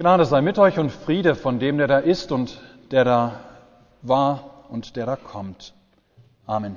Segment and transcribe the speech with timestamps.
[0.00, 2.58] Gnade sei mit euch und Friede von dem, der da ist und
[2.90, 3.40] der da
[4.00, 5.74] war und der da kommt.
[6.46, 6.76] Amen.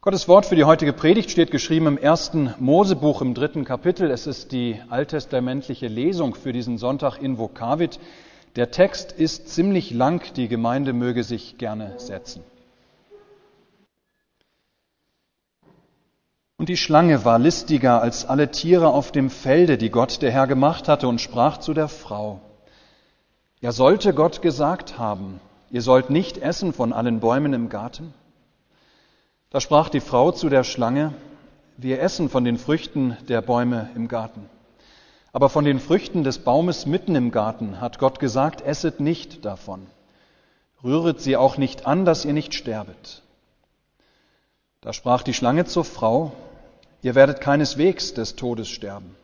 [0.00, 4.10] Gottes Wort für die heutige Predigt steht geschrieben im ersten Mosebuch im dritten Kapitel.
[4.10, 8.00] Es ist die alttestamentliche Lesung für diesen Sonntag in Vokavit.
[8.56, 12.42] Der Text ist ziemlich lang, die Gemeinde möge sich gerne setzen.
[16.58, 20.48] Und die Schlange war listiger als alle Tiere auf dem Felde, die Gott der Herr
[20.48, 22.40] gemacht hatte, und sprach zu der Frau,
[23.60, 25.40] ja sollte Gott gesagt haben,
[25.70, 28.12] ihr sollt nicht essen von allen Bäumen im Garten?
[29.50, 31.14] Da sprach die Frau zu der Schlange,
[31.76, 34.50] wir essen von den Früchten der Bäume im Garten.
[35.32, 39.86] Aber von den Früchten des Baumes mitten im Garten hat Gott gesagt, esset nicht davon.
[40.82, 43.22] Rühret sie auch nicht an, dass ihr nicht sterbet.
[44.80, 46.32] Da sprach die Schlange zur Frau,
[47.00, 49.14] Ihr werdet keineswegs des Todes sterben,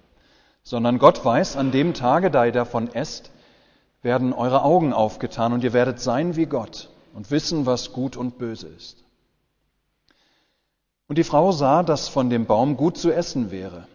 [0.62, 3.30] sondern Gott weiß, an dem Tage, da ihr davon esst,
[4.02, 8.38] werden eure Augen aufgetan und ihr werdet sein wie Gott und wissen, was gut und
[8.38, 9.02] böse ist.
[11.08, 13.86] Und die Frau sah, dass von dem Baum gut zu essen wäre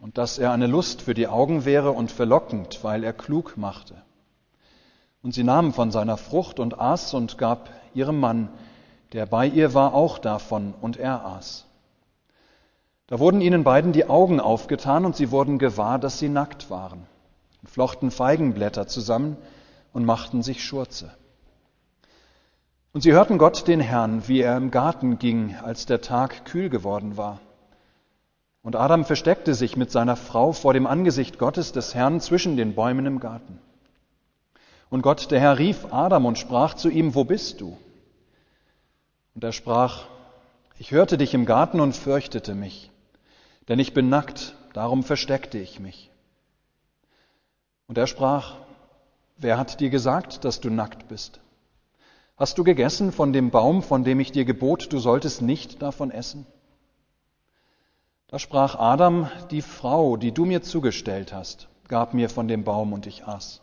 [0.00, 3.94] und dass er eine Lust für die Augen wäre und verlockend, weil er klug machte.
[5.22, 8.48] Und sie nahm von seiner Frucht und aß und gab ihrem Mann,
[9.12, 11.67] der bei ihr war, auch davon, und er aß.
[13.08, 17.06] Da wurden ihnen beiden die Augen aufgetan und sie wurden gewahr, dass sie nackt waren,
[17.62, 19.38] und flochten Feigenblätter zusammen
[19.94, 21.10] und machten sich Schurze.
[22.92, 26.68] Und sie hörten Gott den Herrn, wie er im Garten ging, als der Tag kühl
[26.68, 27.40] geworden war.
[28.62, 32.74] Und Adam versteckte sich mit seiner Frau vor dem Angesicht Gottes des Herrn zwischen den
[32.74, 33.58] Bäumen im Garten.
[34.90, 37.78] Und Gott, der Herr, rief Adam und sprach zu ihm, wo bist du?
[39.34, 40.04] Und er sprach,
[40.78, 42.90] ich hörte dich im Garten und fürchtete mich
[43.68, 46.10] denn ich bin nackt, darum versteckte ich mich.
[47.86, 48.56] Und er sprach,
[49.36, 51.40] wer hat dir gesagt, dass du nackt bist?
[52.36, 56.10] Hast du gegessen von dem Baum, von dem ich dir gebot, du solltest nicht davon
[56.10, 56.46] essen?
[58.28, 62.92] Da sprach Adam, die Frau, die du mir zugestellt hast, gab mir von dem Baum
[62.92, 63.62] und ich aß.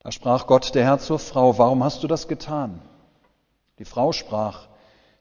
[0.00, 2.80] Da sprach Gott der Herr zur Frau, warum hast du das getan?
[3.78, 4.66] Die Frau sprach,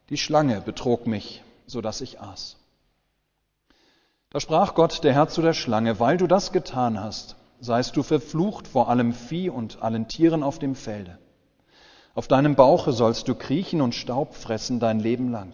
[0.10, 2.59] die Schlange betrog mich, so dass ich aß.
[4.32, 8.04] Da sprach Gott, der Herr zu der Schlange, weil du das getan hast, seist du
[8.04, 11.18] verflucht vor allem Vieh und allen Tieren auf dem Felde.
[12.14, 15.54] Auf deinem Bauche sollst du kriechen und Staub fressen dein Leben lang.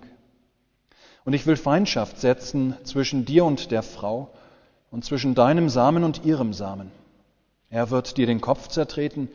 [1.23, 4.29] Und ich will Feindschaft setzen zwischen dir und der Frau
[4.91, 6.91] und zwischen deinem Samen und ihrem Samen.
[7.69, 9.29] Er wird dir den Kopf zertreten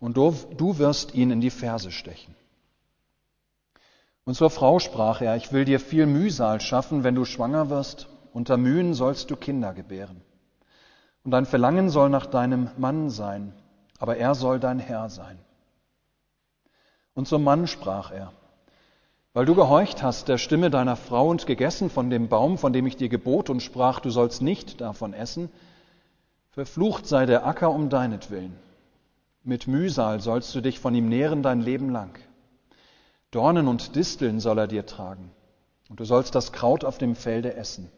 [0.00, 2.34] und du, du wirst ihn in die Ferse stechen.
[4.24, 8.08] Und zur Frau sprach er, ich will dir viel Mühsal schaffen, wenn du schwanger wirst
[8.34, 10.20] unter Mühen sollst du Kinder gebären.
[11.22, 13.54] Und dein Verlangen soll nach deinem Mann sein,
[14.00, 15.38] aber er soll dein Herr sein.
[17.14, 18.32] Und zum Mann sprach er,
[19.34, 22.86] weil du gehorcht hast der Stimme deiner Frau und gegessen von dem Baum, von dem
[22.86, 25.48] ich dir gebot und sprach, du sollst nicht davon essen,
[26.50, 28.56] verflucht sei der Acker um deinetwillen.
[29.44, 32.18] Mit Mühsal sollst du dich von ihm nähren dein Leben lang.
[33.30, 35.30] Dornen und Disteln soll er dir tragen,
[35.88, 37.90] und du sollst das Kraut auf dem Felde essen.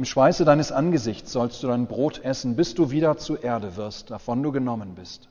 [0.00, 4.10] Im Schweiße deines Angesichts sollst du dein Brot essen, bis du wieder zur Erde wirst,
[4.10, 5.28] davon du genommen bist.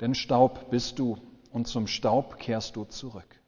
[0.00, 1.18] Denn Staub bist du
[1.52, 3.38] und zum Staub kehrst du zurück.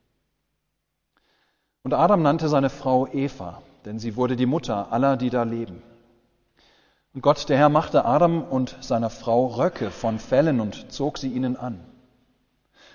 [1.82, 5.82] Und Adam nannte seine Frau Eva, denn sie wurde die Mutter aller, die da leben.
[7.14, 11.32] Und Gott, der Herr, machte Adam und seiner Frau Röcke von Fellen und zog sie
[11.32, 11.80] ihnen an.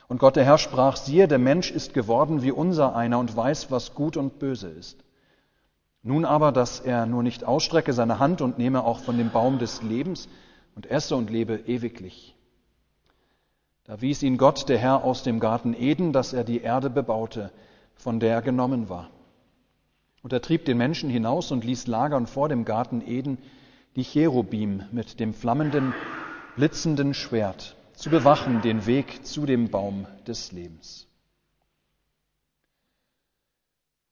[0.08, 3.72] Und Gott, der Herr, sprach, siehe, der Mensch ist geworden wie unser einer und weiß,
[3.72, 5.04] was gut und böse ist.
[6.10, 9.60] Nun aber, dass er nur nicht ausstrecke seine Hand und nehme auch von dem Baum
[9.60, 10.28] des Lebens
[10.76, 12.36] und esse und lebe ewiglich.
[13.84, 17.52] Da wies ihn Gott, der Herr, aus dem Garten Eden, dass er die Erde bebaute,
[17.94, 19.12] von der er genommen war.
[20.24, 23.38] Und er trieb den Menschen hinaus und ließ lagern vor dem Garten Eden
[23.96, 25.94] die Cherubim mit dem flammenden,
[26.56, 31.09] blitzenden Schwert, zu bewachen den Weg zu dem Baum des Lebens.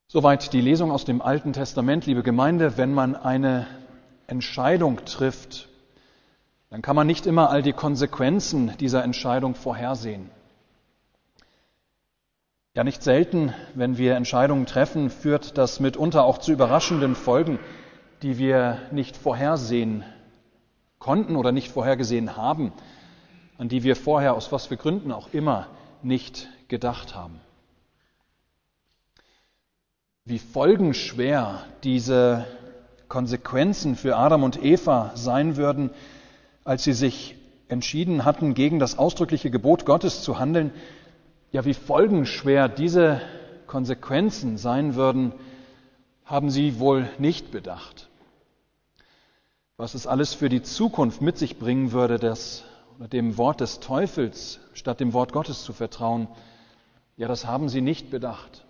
[0.10, 2.78] Soweit die Lesung aus dem Alten Testament, liebe Gemeinde.
[2.78, 3.68] Wenn man eine
[4.28, 5.68] Entscheidung trifft,
[6.70, 10.30] dann kann man nicht immer all die Konsequenzen dieser Entscheidung vorhersehen.
[12.74, 17.60] Ja, nicht selten, wenn wir Entscheidungen treffen, führt das mitunter auch zu überraschenden Folgen,
[18.22, 20.06] die wir nicht vorhersehen
[21.00, 22.72] konnten oder nicht vorhergesehen haben,
[23.58, 25.68] an die wir vorher aus was für Gründen auch immer
[26.02, 27.42] nicht gedacht haben
[30.28, 32.46] wie folgenschwer diese
[33.08, 35.90] Konsequenzen für Adam und Eva sein würden,
[36.66, 37.36] als sie sich
[37.70, 40.72] entschieden hatten, gegen das ausdrückliche Gebot Gottes zu handeln,
[41.54, 43.22] ja, wie folgenschwer diese
[43.68, 45.32] Konsequenzen sein würden,
[46.26, 48.10] haben sie wohl nicht bedacht.
[49.78, 52.66] Was es alles für die Zukunft mit sich bringen würde, das
[53.14, 56.28] dem Wort des Teufels statt dem Wort Gottes zu vertrauen,
[57.16, 58.67] ja, das haben sie nicht bedacht.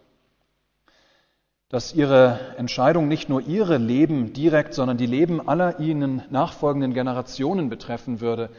[1.70, 7.70] Dass ihre Entscheidung nicht nur ihre Leben direkt, sondern die Leben aller ihnen nachfolgenden Generationen
[7.70, 8.50] betreffen würde,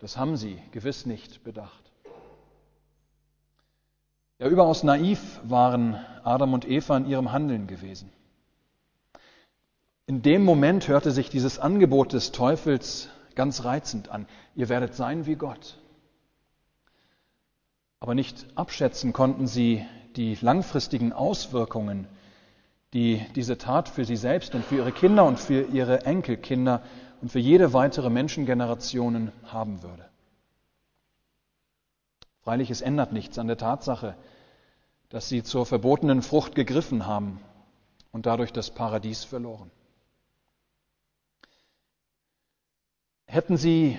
[0.00, 1.92] das haben sie gewiss nicht bedacht.
[4.38, 8.10] Ja, überaus naiv waren Adam und Eva in ihrem Handeln gewesen.
[10.06, 14.26] In dem Moment hörte sich dieses Angebot des Teufels ganz reizend an.
[14.54, 15.78] Ihr werdet sein wie Gott.
[18.00, 19.86] Aber nicht abschätzen konnten sie
[20.16, 22.06] die langfristigen Auswirkungen,
[22.94, 26.82] die diese Tat für sie selbst und für ihre Kinder und für ihre Enkelkinder
[27.20, 30.04] und für jede weitere Menschengenerationen haben würde.
[32.42, 34.14] Freilich, es ändert nichts an der Tatsache,
[35.08, 37.40] dass sie zur verbotenen Frucht gegriffen haben
[38.12, 39.70] und dadurch das Paradies verloren.
[43.26, 43.98] Hätten sie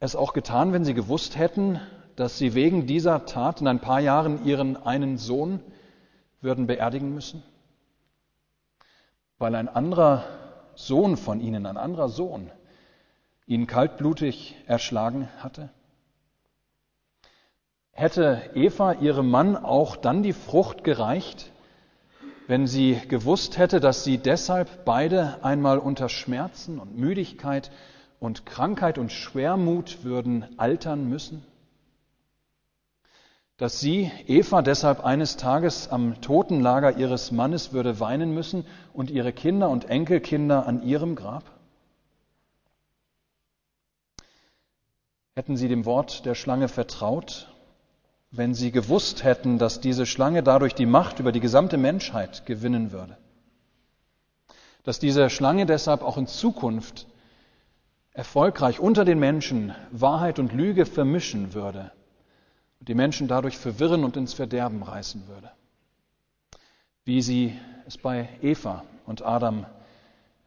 [0.00, 1.80] es auch getan, wenn sie gewusst hätten,
[2.16, 5.60] dass sie wegen dieser Tat in ein paar Jahren ihren einen Sohn
[6.40, 7.42] würden beerdigen müssen?
[9.44, 10.24] Weil ein anderer
[10.74, 12.50] Sohn von ihnen, ein anderer Sohn,
[13.46, 15.68] ihn kaltblutig erschlagen hatte?
[17.90, 21.52] Hätte Eva ihrem Mann auch dann die Frucht gereicht,
[22.46, 27.70] wenn sie gewusst hätte, dass sie deshalb beide einmal unter Schmerzen und Müdigkeit
[28.20, 31.44] und Krankheit und Schwermut würden altern müssen?
[33.56, 39.32] Dass sie, Eva, deshalb eines Tages am Totenlager ihres Mannes würde weinen müssen und ihre
[39.32, 41.44] Kinder und Enkelkinder an ihrem Grab?
[45.34, 47.48] Hätten sie dem Wort der Schlange vertraut
[48.36, 52.90] wenn sie gewusst hätten, dass diese Schlange dadurch die Macht über die gesamte Menschheit gewinnen
[52.90, 53.16] würde.
[54.82, 57.06] Dass diese Schlange deshalb auch in Zukunft
[58.12, 61.92] erfolgreich unter den Menschen Wahrheit und Lüge vermischen würde
[62.84, 65.50] und die Menschen dadurch verwirren und ins Verderben reißen würde.
[67.06, 69.64] Wie sie es bei Eva und Adam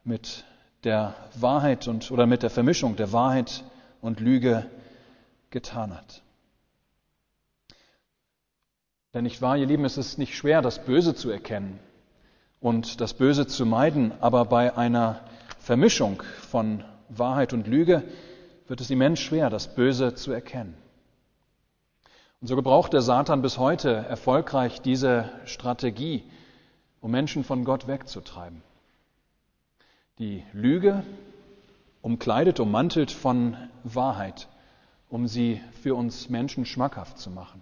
[0.04, 0.44] mit
[0.84, 3.64] der Wahrheit und oder mit der Vermischung der Wahrheit
[4.00, 4.66] und Lüge
[5.50, 6.22] getan hat.
[9.14, 11.80] Denn nicht wahr, ihr Lieben, es ist nicht schwer, das Böse zu erkennen
[12.60, 15.24] und das Böse zu meiden, aber bei einer
[15.58, 18.04] Vermischung von Wahrheit und Lüge
[18.68, 20.76] wird es immens schwer, das Böse zu erkennen.
[22.40, 26.22] Und so gebraucht der Satan bis heute erfolgreich diese Strategie,
[27.00, 28.62] um Menschen von Gott wegzutreiben.
[30.18, 31.02] Die Lüge
[32.00, 34.48] umkleidet, ummantelt von Wahrheit,
[35.08, 37.60] um sie für uns Menschen schmackhaft zu machen.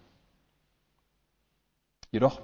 [2.11, 2.41] Jedoch,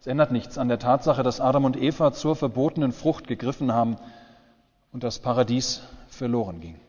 [0.00, 3.96] es ändert nichts an der Tatsache, dass Adam und Eva zur verbotenen Frucht gegriffen haben
[4.92, 6.80] und das Paradies verloren ging.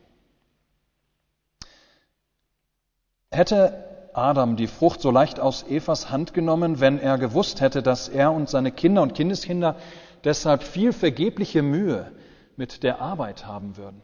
[3.32, 8.10] Hätte Adam die Frucht so leicht aus Evas Hand genommen, wenn er gewusst hätte, dass
[8.10, 9.76] er und seine Kinder und Kindeskinder
[10.24, 12.12] deshalb viel vergebliche Mühe
[12.56, 14.02] mit der Arbeit haben würden,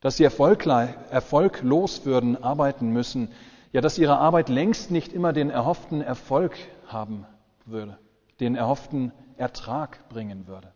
[0.00, 3.32] dass sie erfolglos würden arbeiten müssen,
[3.72, 6.56] ja, dass ihre Arbeit längst nicht immer den erhofften Erfolg
[6.86, 7.26] haben
[7.66, 7.98] würde,
[8.38, 10.72] den erhofften Ertrag bringen würde.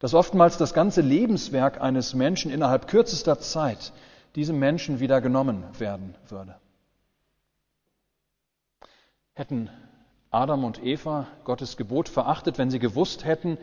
[0.00, 3.92] Dass oftmals das ganze Lebenswerk eines Menschen innerhalb kürzester Zeit
[4.34, 6.56] diesem Menschen wieder genommen werden würde.
[9.34, 9.70] Hätten
[10.30, 13.58] Adam und Eva Gottes Gebot verachtet, wenn sie gewusst hätten,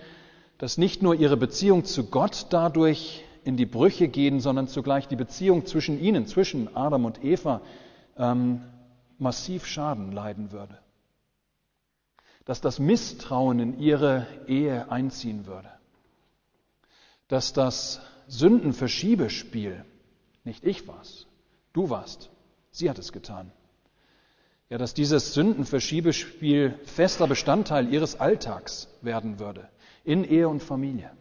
[0.58, 5.16] dass nicht nur ihre Beziehung zu Gott dadurch in die Brüche gehen, sondern zugleich die
[5.16, 7.62] Beziehung zwischen ihnen, zwischen Adam und Eva,
[8.18, 8.62] ähm,
[9.20, 10.80] massiv Schaden leiden würde.
[12.46, 15.70] Dass das Misstrauen in ihre Ehe einziehen würde.
[17.28, 19.86] Dass das Sündenverschiebespiel,
[20.46, 21.28] nicht ich war's,
[21.74, 22.30] du warst,
[22.72, 23.52] sie hat es getan.
[24.70, 29.70] Ja, dass dieses Sündenverschiebespiel fester Bestandteil ihres Alltags werden würde,
[30.04, 31.12] in Ehe und Familie.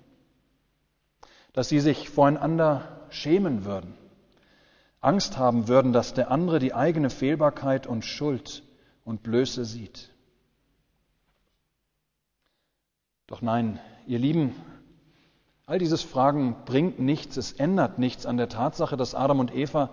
[1.52, 3.94] Dass sie sich voreinander schämen würden
[5.04, 8.62] Angst haben würden, dass der andere die eigene Fehlbarkeit und Schuld
[9.04, 10.10] und Blöße sieht.
[13.26, 14.54] Doch nein, ihr Lieben,
[15.66, 19.90] all dieses Fragen bringt nichts, es ändert nichts an der Tatsache, dass Adam und Eva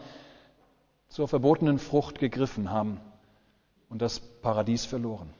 [1.07, 2.99] zur verbotenen Frucht gegriffen haben
[3.89, 5.33] und das Paradies verloren.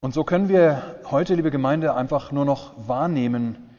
[0.00, 3.70] Und so können wir heute, liebe Gemeinde, einfach nur noch wahrnehmen,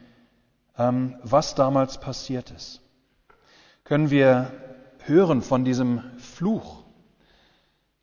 [0.77, 2.81] ähm, was damals passiert ist.
[3.85, 4.51] Können wir
[5.05, 6.83] hören von diesem Fluch,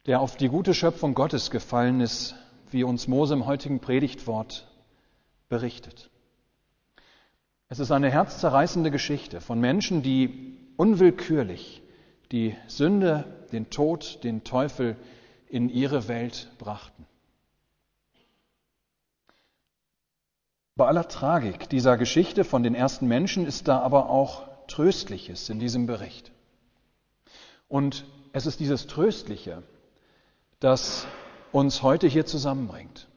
[0.07, 2.35] der auf die gute Schöpfung Gottes gefallen ist,
[2.71, 4.67] wie uns Mose im heutigen Predigtwort
[5.49, 6.11] berichtet.
[7.69, 11.83] Es ist eine herzzerreißende Geschichte von Menschen, die unwillkürlich
[12.33, 14.97] die Sünde, den Tod, den Teufel
[15.49, 17.07] in ihre Welt brachten.
[20.75, 25.59] Bei aller Tragik dieser Geschichte von den ersten Menschen ist da aber auch Tröstliches in
[25.59, 26.33] diesem Bericht.
[27.69, 29.63] Und es ist dieses Tröstliche,
[30.61, 31.07] das
[31.57, 33.09] uns heute hier zusammenbringt.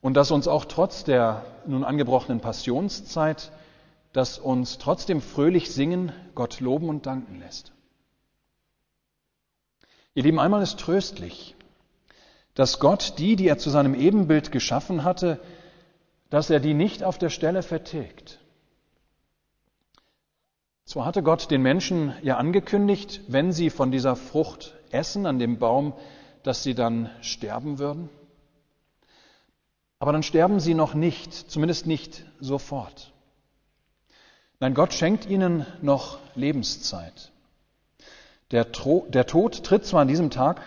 [0.00, 3.52] Und das uns auch trotz der nun angebrochenen Passionszeit,
[4.14, 7.72] das uns trotzdem fröhlich singen, Gott loben und danken lässt.
[10.14, 11.54] Ihr Lieben, einmal ist tröstlich,
[12.54, 15.38] dass Gott die, die er zu seinem Ebenbild geschaffen hatte,
[16.30, 18.38] dass er die nicht auf der Stelle vertilgt.
[20.86, 25.58] Zwar hatte Gott den Menschen ja angekündigt, wenn sie von dieser Frucht essen an dem
[25.58, 25.92] Baum,
[26.46, 28.08] dass sie dann sterben würden.
[29.98, 33.12] Aber dann sterben sie noch nicht, zumindest nicht sofort.
[34.60, 37.32] Nein, Gott schenkt ihnen noch Lebenszeit.
[38.52, 40.60] Der, der Tod tritt zwar an diesem Tag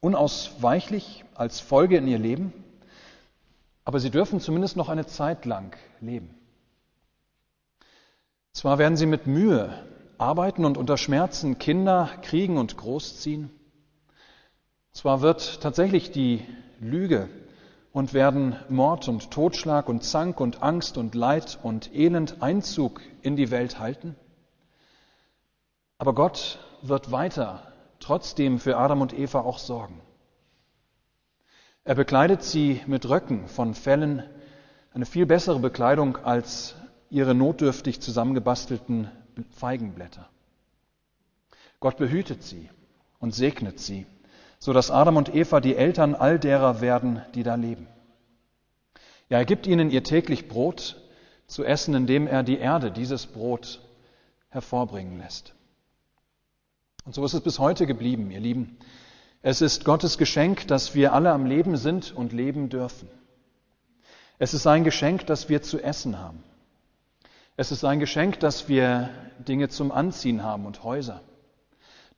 [0.00, 2.52] unausweichlich als Folge in ihr Leben,
[3.84, 6.34] aber sie dürfen zumindest noch eine Zeit lang leben.
[8.52, 9.72] Zwar werden sie mit Mühe
[10.18, 13.50] arbeiten und unter Schmerzen Kinder kriegen und großziehen.
[14.98, 16.44] Zwar wird tatsächlich die
[16.80, 17.28] Lüge
[17.92, 23.36] und werden Mord und Totschlag und Zank und Angst und Leid und Elend Einzug in
[23.36, 24.16] die Welt halten.
[25.98, 30.00] Aber Gott wird weiter trotzdem für Adam und Eva auch sorgen.
[31.84, 34.24] Er bekleidet sie mit Röcken von Fellen,
[34.92, 36.74] eine viel bessere Bekleidung als
[37.08, 39.12] ihre notdürftig zusammengebastelten
[39.52, 40.28] Feigenblätter.
[41.78, 42.68] Gott behütet sie
[43.20, 44.04] und segnet sie,
[44.58, 47.86] so dass Adam und Eva die Eltern all derer werden, die da leben.
[49.28, 50.96] Ja, er gibt ihnen ihr täglich Brot
[51.46, 53.80] zu essen, indem er die Erde dieses Brot
[54.48, 55.54] hervorbringen lässt.
[57.04, 58.78] Und so ist es bis heute geblieben, ihr Lieben.
[59.40, 63.08] Es ist Gottes Geschenk, dass wir alle am Leben sind und leben dürfen.
[64.38, 66.42] Es ist sein Geschenk, dass wir zu essen haben.
[67.56, 71.22] Es ist sein Geschenk, dass wir Dinge zum Anziehen haben und Häuser.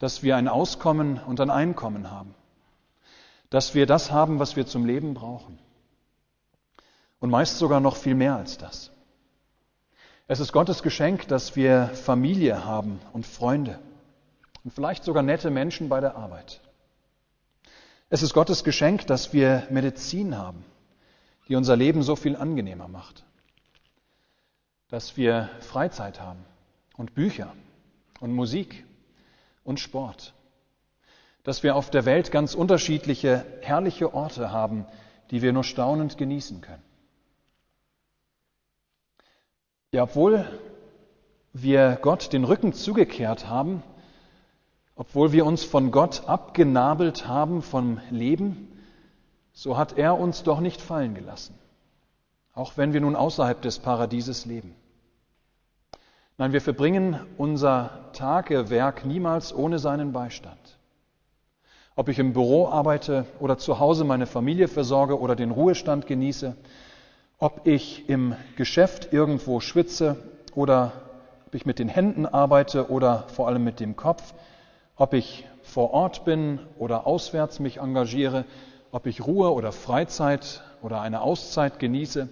[0.00, 2.34] Dass wir ein Auskommen und ein Einkommen haben.
[3.50, 5.60] Dass wir das haben, was wir zum Leben brauchen.
[7.20, 8.90] Und meist sogar noch viel mehr als das.
[10.26, 13.78] Es ist Gottes Geschenk, dass wir Familie haben und Freunde
[14.64, 16.60] und vielleicht sogar nette Menschen bei der Arbeit.
[18.10, 20.64] Es ist Gottes Geschenk, dass wir Medizin haben,
[21.48, 23.24] die unser Leben so viel angenehmer macht.
[24.88, 26.44] Dass wir Freizeit haben
[26.96, 27.52] und Bücher
[28.20, 28.84] und Musik
[29.64, 30.34] und Sport.
[31.42, 34.86] Dass wir auf der Welt ganz unterschiedliche, herrliche Orte haben,
[35.30, 36.82] die wir nur staunend genießen können.
[39.92, 40.44] Ja, obwohl
[41.52, 43.82] wir Gott den Rücken zugekehrt haben,
[44.94, 48.68] obwohl wir uns von Gott abgenabelt haben vom Leben,
[49.52, 51.58] so hat er uns doch nicht fallen gelassen,
[52.54, 54.74] auch wenn wir nun außerhalb des Paradieses leben.
[56.38, 60.78] Nein, wir verbringen unser Tagewerk niemals ohne seinen Beistand.
[61.96, 66.54] Ob ich im Büro arbeite oder zu Hause meine Familie versorge oder den Ruhestand genieße,
[67.38, 70.16] ob ich im Geschäft irgendwo schwitze
[70.54, 70.92] oder
[71.46, 74.34] ob ich mit den Händen arbeite oder vor allem mit dem Kopf,
[74.96, 78.44] ob ich vor Ort bin oder auswärts mich engagiere,
[78.92, 82.28] ob ich Ruhe oder Freizeit oder eine Auszeit genieße,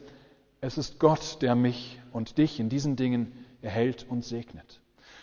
[0.60, 4.80] es ist Gott, der mich und dich in diesen Dingen erhält und segnet.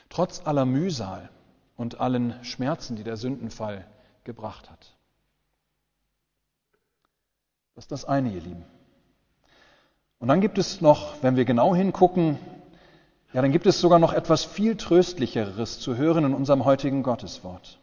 [0.09, 1.29] Trotz aller Mühsal
[1.77, 3.85] und allen Schmerzen, die der Sündenfall
[4.23, 4.95] gebracht hat.
[7.75, 8.65] Das ist das eine, ihr Lieben.
[10.19, 12.39] Und dann gibt es noch, wenn wir genau hingucken,
[13.33, 17.79] ja, dann gibt es sogar noch etwas viel Tröstlicheres zu hören in unserem heutigen Gotteswort.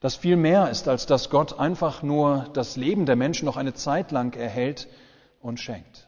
[0.00, 3.74] Das viel mehr ist, als dass Gott einfach nur das Leben der Menschen noch eine
[3.74, 4.86] Zeit lang erhält
[5.40, 6.06] und schenkt.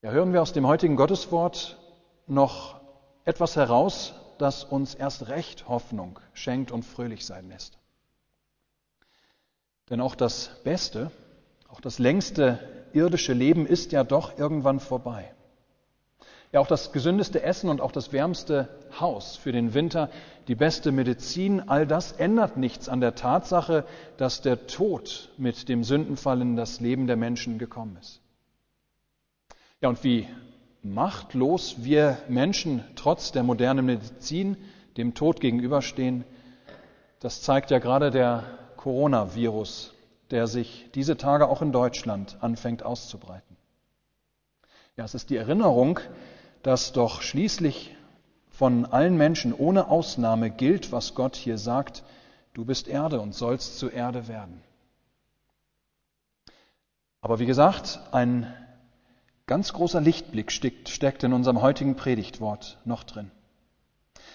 [0.00, 1.78] Ja, hören wir aus dem heutigen Gotteswort
[2.26, 2.80] noch
[3.24, 7.78] etwas heraus, das uns erst recht Hoffnung schenkt und fröhlich sein lässt.
[9.90, 11.10] Denn auch das Beste,
[11.68, 12.58] auch das längste
[12.92, 15.34] irdische Leben ist ja doch irgendwann vorbei.
[16.52, 18.68] Ja, auch das gesündeste Essen und auch das wärmste
[19.00, 20.08] Haus für den Winter,
[20.46, 23.84] die beste Medizin, all das ändert nichts an der Tatsache,
[24.18, 28.20] dass der Tod mit dem Sündenfall in das Leben der Menschen gekommen ist.
[29.80, 30.28] Ja, und wie
[30.84, 34.56] machtlos wir Menschen trotz der modernen Medizin
[34.96, 36.24] dem Tod gegenüberstehen,
[37.20, 38.44] das zeigt ja gerade der
[38.76, 39.94] Coronavirus,
[40.30, 43.56] der sich diese Tage auch in Deutschland anfängt auszubreiten.
[44.96, 46.00] Ja, es ist die Erinnerung,
[46.62, 47.96] dass doch schließlich
[48.50, 52.04] von allen Menschen ohne Ausnahme gilt, was Gott hier sagt,
[52.52, 54.62] du bist Erde und sollst zu Erde werden.
[57.20, 58.52] Aber wie gesagt, ein
[59.46, 63.30] ganz großer Lichtblick steckt, in unserem heutigen Predigtwort noch drin.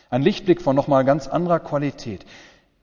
[0.10, 2.25] Ein Lichtblick von nochmal ganz anderer Qualität.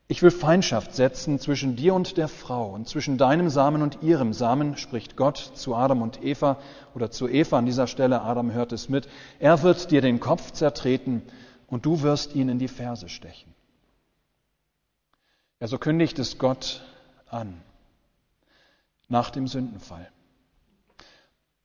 [0.09, 4.33] Ich will Feindschaft setzen zwischen dir und der Frau und zwischen deinem Samen und ihrem
[4.33, 6.59] Samen, spricht Gott zu Adam und Eva
[6.95, 9.09] oder zu Eva an dieser Stelle, Adam hört es mit.
[9.41, 11.23] Er wird dir den Kopf zertreten
[11.67, 13.53] und du wirst ihn in die Ferse stechen.
[15.59, 16.83] Ja, so kündigt es Gott
[17.29, 17.61] an
[19.09, 20.09] nach dem Sündenfall.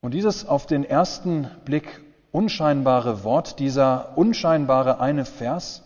[0.02, 5.84] Und dieses auf den ersten Blick unscheinbare Wort, dieser unscheinbare eine Vers,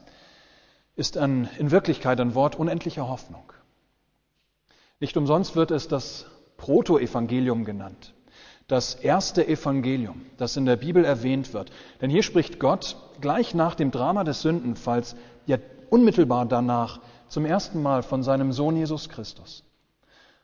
[0.96, 3.52] ist ein, in Wirklichkeit ein Wort unendlicher Hoffnung.
[5.02, 8.14] Nicht umsonst wird es das Protoevangelium genannt,
[8.68, 11.70] das erste Evangelium, das in der Bibel erwähnt wird.
[12.00, 15.58] Denn hier spricht Gott gleich nach dem Drama des Sündenfalls, ja
[15.90, 19.64] unmittelbar danach, zum ersten Mal von seinem Sohn Jesus Christus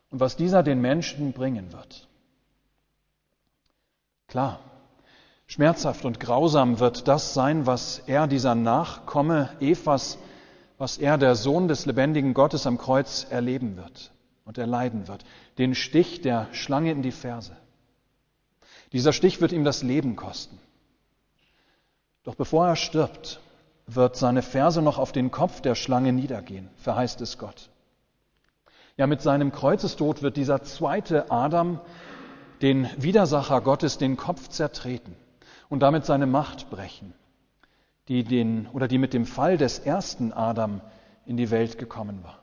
[0.09, 2.09] und was dieser den Menschen bringen wird.
[4.31, 4.61] Klar,
[5.45, 10.17] schmerzhaft und grausam wird das sein, was er, dieser Nachkomme Evas,
[10.77, 14.13] was er, der Sohn des lebendigen Gottes am Kreuz, erleben wird
[14.45, 15.25] und erleiden wird.
[15.57, 17.57] Den Stich der Schlange in die Ferse.
[18.93, 20.57] Dieser Stich wird ihm das Leben kosten.
[22.23, 23.41] Doch bevor er stirbt,
[23.85, 27.69] wird seine Ferse noch auf den Kopf der Schlange niedergehen, verheißt es Gott.
[28.95, 31.81] Ja, mit seinem Kreuzestod wird dieser zweite Adam
[32.61, 35.15] den Widersacher Gottes den Kopf zertreten
[35.69, 37.13] und damit seine Macht brechen
[38.07, 40.81] die, den, oder die mit dem Fall des ersten Adam
[41.25, 42.39] in die Welt gekommen war.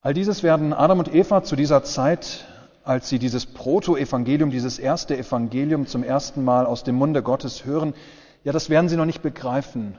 [0.00, 2.46] All dieses werden Adam und Eva zu dieser Zeit,
[2.82, 7.94] als sie dieses Proto-Evangelium, dieses erste Evangelium zum ersten Mal aus dem Munde Gottes hören,
[8.42, 9.96] ja, das werden sie noch nicht begreifen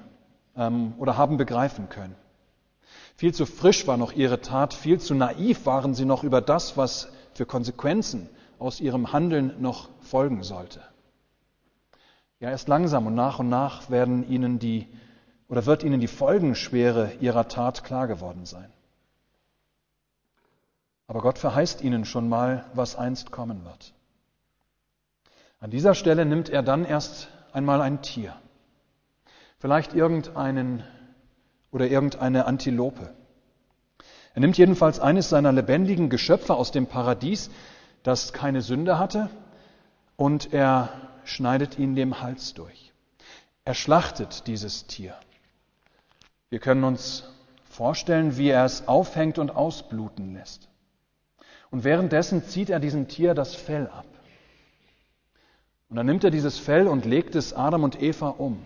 [0.57, 2.15] ähm, oder haben begreifen können.
[3.23, 6.75] Viel zu frisch war noch ihre Tat, viel zu naiv waren sie noch über das,
[6.75, 10.81] was für Konsequenzen aus ihrem Handeln noch folgen sollte.
[12.41, 14.89] Ja, erst langsam und nach und nach werden ihnen die
[15.47, 18.69] oder wird ihnen die Folgenschwere ihrer Tat klar geworden sein.
[21.07, 23.93] Aber Gott verheißt ihnen schon mal, was einst kommen wird.
[25.61, 28.35] An dieser Stelle nimmt er dann erst einmal ein Tier,
[29.59, 30.83] vielleicht irgendeinen
[31.73, 33.13] oder irgendeine Antilope.
[34.35, 37.49] Er nimmt jedenfalls eines seiner lebendigen Geschöpfe aus dem Paradies,
[38.03, 39.29] das keine Sünde hatte,
[40.15, 40.89] und er
[41.25, 42.93] schneidet ihn dem Hals durch.
[43.65, 45.15] Er schlachtet dieses Tier.
[46.49, 47.23] Wir können uns
[47.63, 50.69] vorstellen, wie er es aufhängt und ausbluten lässt.
[51.71, 54.05] Und währenddessen zieht er diesem Tier das Fell ab.
[55.89, 58.61] Und dann nimmt er dieses Fell und legt es Adam und Eva um,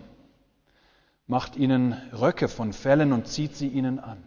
[1.28, 4.18] macht ihnen Röcke von Fellen und zieht sie ihnen an,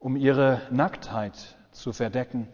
[0.00, 2.48] um ihre Nacktheit zu verdecken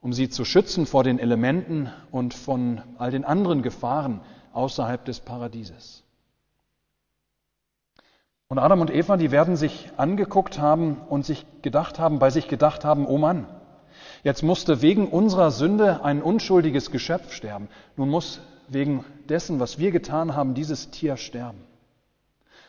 [0.00, 4.20] um sie zu schützen vor den Elementen und von all den anderen Gefahren
[4.52, 6.04] außerhalb des Paradieses.
[8.48, 12.48] Und Adam und Eva, die werden sich angeguckt haben und sich gedacht haben, bei sich
[12.48, 13.46] gedacht haben, oh Mann,
[14.22, 17.68] jetzt musste wegen unserer Sünde ein unschuldiges Geschöpf sterben.
[17.96, 21.58] Nun muss wegen dessen, was wir getan haben, dieses Tier sterben.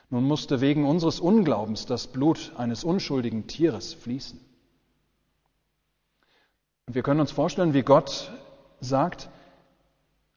[0.10, 4.40] Nun musste wegen unseres Unglaubens das Blut eines unschuldigen Tieres fließen.
[6.88, 8.32] Und wir können uns vorstellen, wie Gott
[8.80, 9.30] sagt,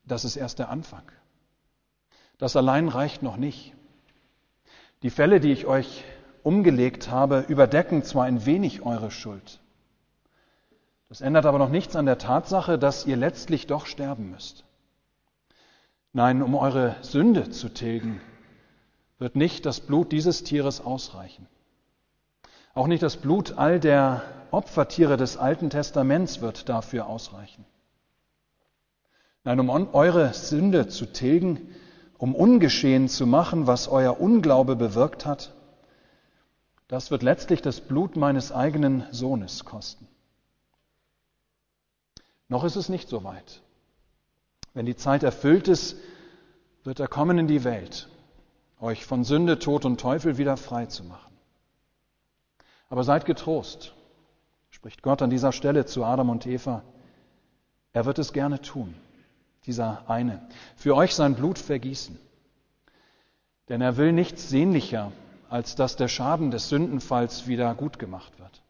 [0.04, 1.04] das ist erst der Anfang.
[2.36, 3.72] Das allein reicht noch nicht.
[5.02, 6.04] Die Fälle, die ich euch
[6.42, 9.60] umgelegt habe, überdecken zwar ein wenig eure Schuld.
[11.08, 14.64] Das ändert aber noch nichts an der Tatsache, dass ihr letztlich doch sterben müsst.
[16.12, 18.20] Nein, um eure Sünde zu tilgen,
[19.22, 21.46] wird nicht das Blut dieses Tieres ausreichen.
[22.74, 27.64] Auch nicht das Blut all der Opfertiere des Alten Testaments wird dafür ausreichen.
[29.44, 31.72] Nein, um eure Sünde zu tilgen,
[32.18, 35.54] um ungeschehen zu machen, was euer Unglaube bewirkt hat,
[36.88, 40.08] das wird letztlich das Blut meines eigenen Sohnes kosten.
[42.48, 43.62] Noch ist es nicht so weit.
[44.74, 45.96] Wenn die Zeit erfüllt ist,
[46.82, 48.08] wird er kommen in die Welt,
[48.82, 51.32] euch von Sünde, Tod und Teufel wieder frei zu machen.
[52.88, 53.94] Aber seid getrost,
[54.70, 56.82] spricht Gott an dieser Stelle zu Adam und Eva.
[57.92, 58.94] Er wird es gerne tun,
[59.64, 62.18] dieser eine, für euch sein Blut vergießen.
[63.68, 65.12] Denn er will nichts sehnlicher,
[65.48, 68.62] als dass der Schaden des Sündenfalls wieder gut gemacht wird.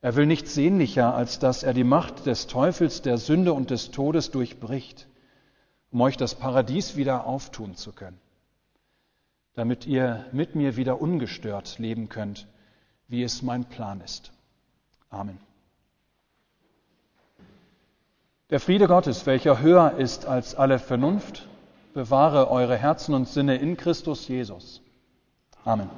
[0.00, 3.92] Er will nichts sehnlicher, als dass er die Macht des Teufels, der Sünde und des
[3.92, 5.06] Todes durchbricht,
[5.92, 8.18] um euch das Paradies wieder auftun zu können,
[9.54, 12.46] damit ihr mit mir wieder ungestört leben könnt,
[13.08, 14.32] wie es mein Plan ist.
[15.10, 15.38] Amen.
[18.50, 21.48] Der Friede Gottes, welcher höher ist als alle Vernunft,
[21.94, 24.82] bewahre eure Herzen und Sinne in Christus Jesus.
[25.64, 25.88] Amen.